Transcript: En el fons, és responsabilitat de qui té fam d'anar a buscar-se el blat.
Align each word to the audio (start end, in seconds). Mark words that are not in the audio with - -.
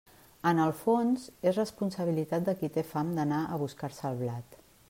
En 0.51 0.61
el 0.63 0.71
fons, 0.79 1.25
és 1.51 1.59
responsabilitat 1.61 2.49
de 2.49 2.57
qui 2.63 2.73
té 2.79 2.87
fam 2.97 3.15
d'anar 3.19 3.43
a 3.59 3.63
buscar-se 3.67 4.09
el 4.13 4.23
blat. 4.27 4.63